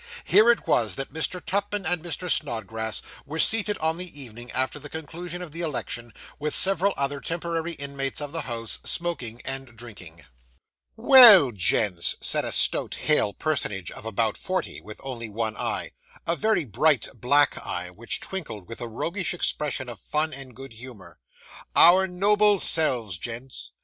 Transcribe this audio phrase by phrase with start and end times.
[0.23, 1.39] Here it was that Mr.
[1.39, 2.27] Tupman and Mr.
[2.27, 7.21] Snodgrass were seated on the evening after the conclusion of the election, with several other
[7.21, 10.25] temporary inmates of the house, smoking and drinking.
[10.95, 15.91] 'Well, gents,' said a stout, hale personage of about forty, with only one eye
[16.25, 20.73] a very bright black eye, which twinkled with a roguish expression of fun and good
[20.73, 21.19] humour,
[21.75, 23.69] 'our noble selves, gents.